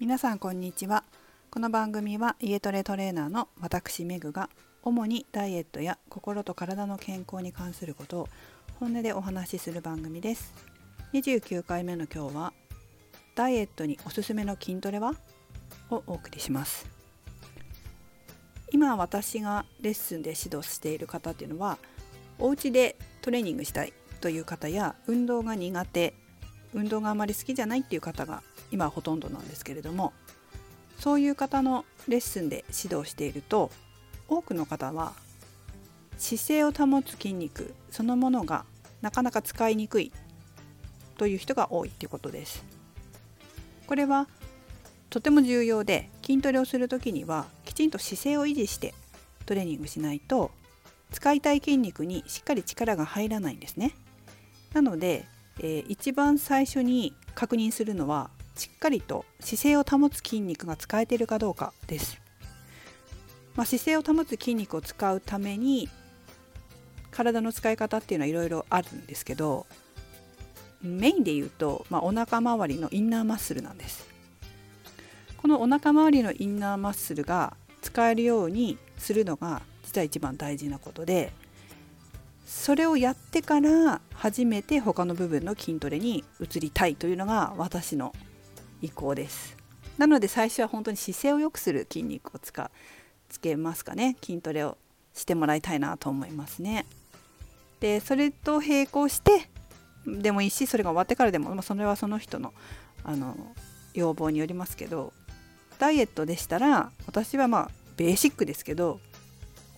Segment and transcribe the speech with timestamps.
[0.00, 1.04] 皆さんこんにちは。
[1.50, 4.48] この番組は家トレトレーナーの私メグが
[4.82, 8.28] 主にダイエットや心と体の健康に関することを
[8.76, 10.54] 本音でお話しする番組です。
[11.12, 12.54] 29回目の今日は
[13.34, 15.12] ダイエットにおすすめの筋トレは
[15.90, 16.86] をお送りします。
[18.72, 21.76] 今私がレッスンで指導している方っていうのは
[22.38, 23.92] お家でトレーニングしたい
[24.22, 26.14] という方や運動が苦手
[26.74, 30.12] 運動があまり好きじゃないっていう方が今はほとんどなんですけれども
[30.98, 33.70] そういう方のレッスンで指導していると
[34.28, 35.12] 多くの方は
[36.18, 38.64] 姿勢を保つ筋肉そのものが
[39.00, 40.12] なかなか使いにくい
[41.16, 42.62] という人が多いっていうことです。
[43.86, 44.28] これは
[45.08, 48.94] とても重要で筋トレをする時にはきちんと姿勢を維持して
[49.46, 50.52] トレーニングしないと
[51.10, 53.92] 使いたい筋肉にしっかり力が入らないんですね。
[54.72, 55.26] なので、
[55.60, 62.20] えー、一番最初に確認するのはしっかりと姿勢を保つ筋肉が使えているかどうかです。
[63.56, 65.88] まあ、姿勢を保つ筋肉を使うために
[67.10, 69.66] 体の使い方っていうのはいろいろあるんですけど
[70.82, 74.08] メインで言うと、まあ、お腹周りのインナーマッスルなんです
[75.36, 81.32] このお腹周りのインナーマッスルが使えるようにするのが実は一番大事なことで
[82.50, 88.12] それをやってから初めて他の部分の筋トレに移りたいというのが私の
[88.82, 89.56] 意向です。
[89.98, 92.70] なので最初は本当に姿勢を良くする筋肉を使う
[93.28, 94.16] つけますかね。
[94.20, 94.76] 筋トレを
[95.14, 96.86] してもらいたいなと思いますね。
[97.78, 99.48] でそれと並行して
[100.04, 102.52] でもいいしそれが終わってからでも、まあ、それはその人の
[103.04, 103.36] あの
[103.94, 105.12] 要望によりますけど
[105.78, 108.98] ダイエットでしたら私はまあベーシックですけど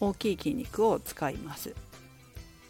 [0.00, 1.74] 大きい筋肉を使います。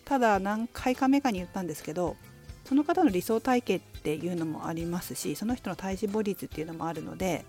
[0.04, 2.16] ただ何回か目かに言ったんですけど
[2.64, 7.44] その方の理想体型っていうのもありますしその人の体脂肪率っていうのもあるので、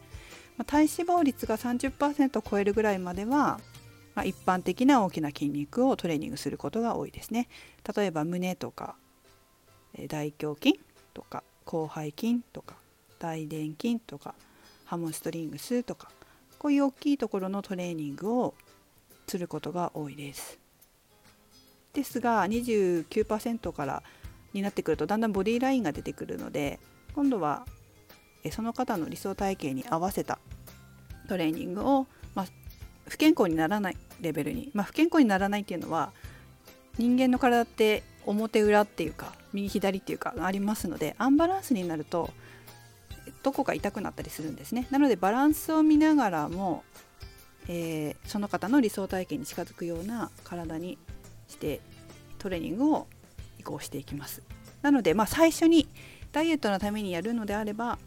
[0.58, 3.60] まあ、体脂肪率が30%を超えるぐらいまでは、
[4.16, 7.48] まあ、一般的な大きな筋肉をトレーニングすることが多いですね
[7.96, 8.96] 例えば胸とか
[10.08, 10.80] 大胸筋
[11.14, 12.76] とか広背筋とか
[13.20, 14.36] 大臀筋とか
[14.86, 16.10] ハモストリングスとか
[16.60, 18.54] こういう大きいところのトレーニングを
[19.28, 20.63] することが多いです。
[21.94, 24.04] ですが29%から
[24.54, 26.80] になってくるとだんだんボディラインが出てくるので
[27.16, 27.66] 今度は
[28.52, 30.40] その方の理想体型に合わせた
[31.28, 32.46] トレーニングを、まあ、
[33.08, 36.12] 不健康にならないレベルに、まあ、不健康にならないっていうのは
[36.98, 42.32] 人間の体って表裏っていうか右左っていうかありますのでアンバランスになると
[43.42, 44.88] どこか痛くなったりするんですね。
[44.90, 46.84] なのでバランスを見ながらも、
[47.68, 50.98] えー、その方の理想体型に近づくような体に
[51.54, 51.80] して
[52.40, 53.08] トレーニングを
[53.60, 54.42] 移行していきます。
[54.82, 55.88] なので、まあ、最初に
[56.34, 57.98] ダイエットのためにやるのであれば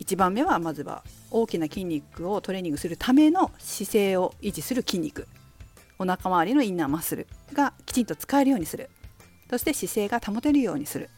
[0.00, 5.26] 1番目はまずは大きな筋肉をトレーニングするための姿勢を維持する筋肉。
[5.98, 8.90] お腹周りのインナーマッスルがきちんと使えるようにする。
[9.48, 11.08] そして姿勢が保てるようにする。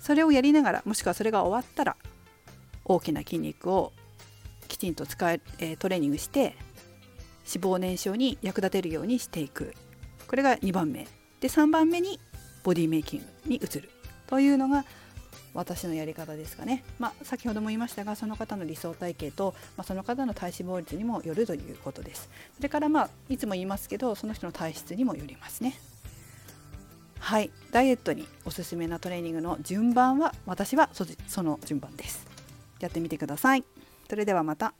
[0.00, 1.96] それをやりながらもしくはそれが終わったら
[2.84, 3.92] 大きな筋肉を
[4.66, 6.56] きちんと使え、えトレーニングして
[7.46, 9.74] 脂肪燃焼に役立てるようにしていく。
[10.26, 11.06] これが2番目。
[11.40, 12.20] で3番目に
[12.62, 13.90] ボディメイキングに移る
[14.26, 14.84] というのが
[15.54, 22.30] 私のやり方ですかね、まあ、先ほども言いましたがその方の理想体型と、まあ、その方の体脂肪率にもよるということです。
[22.56, 25.74] それからまあいつも言いますけどその人の体質にもよりますね。
[27.18, 27.50] はい。
[27.70, 32.26] ダイエットにおすすめなトレーニングの順番は私はその順番です。
[32.80, 33.64] やってみてください。
[34.08, 34.74] それではまた。